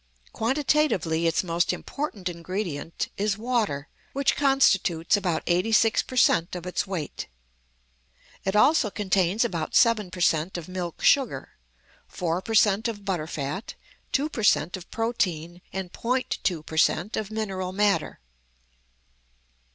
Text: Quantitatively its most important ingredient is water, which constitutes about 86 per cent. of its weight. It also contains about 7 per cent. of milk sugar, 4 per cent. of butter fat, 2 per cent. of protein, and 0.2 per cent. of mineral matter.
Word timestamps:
Quantitatively 0.33 1.27
its 1.27 1.43
most 1.43 1.71
important 1.71 2.27
ingredient 2.27 3.09
is 3.17 3.37
water, 3.37 3.87
which 4.13 4.35
constitutes 4.35 5.15
about 5.15 5.43
86 5.45 6.01
per 6.01 6.15
cent. 6.17 6.55
of 6.55 6.65
its 6.65 6.87
weight. 6.87 7.27
It 8.43 8.55
also 8.55 8.89
contains 8.89 9.45
about 9.45 9.75
7 9.75 10.09
per 10.09 10.19
cent. 10.19 10.57
of 10.57 10.67
milk 10.67 11.03
sugar, 11.03 11.51
4 12.07 12.41
per 12.41 12.55
cent. 12.55 12.87
of 12.87 13.05
butter 13.05 13.27
fat, 13.27 13.75
2 14.11 14.27
per 14.29 14.41
cent. 14.41 14.75
of 14.75 14.89
protein, 14.89 15.61
and 15.71 15.93
0.2 15.93 16.65
per 16.65 16.77
cent. 16.77 17.15
of 17.15 17.29
mineral 17.29 17.71
matter. 17.71 18.19